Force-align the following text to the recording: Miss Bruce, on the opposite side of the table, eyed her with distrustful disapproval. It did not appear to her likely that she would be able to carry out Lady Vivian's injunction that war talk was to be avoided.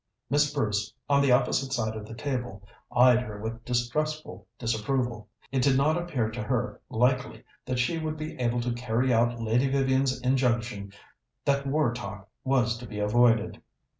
Miss 0.31 0.51
Bruce, 0.51 0.91
on 1.07 1.21
the 1.21 1.31
opposite 1.31 1.71
side 1.71 1.95
of 1.95 2.07
the 2.07 2.15
table, 2.15 2.63
eyed 2.91 3.21
her 3.21 3.39
with 3.39 3.63
distrustful 3.63 4.47
disapproval. 4.57 5.29
It 5.51 5.61
did 5.61 5.77
not 5.77 5.95
appear 5.95 6.31
to 6.31 6.41
her 6.41 6.81
likely 6.89 7.43
that 7.67 7.77
she 7.77 7.99
would 7.99 8.17
be 8.17 8.35
able 8.39 8.61
to 8.61 8.73
carry 8.73 9.13
out 9.13 9.39
Lady 9.39 9.69
Vivian's 9.69 10.19
injunction 10.21 10.91
that 11.45 11.67
war 11.67 11.93
talk 11.93 12.27
was 12.43 12.79
to 12.79 12.87
be 12.87 12.97
avoided. 12.97 13.61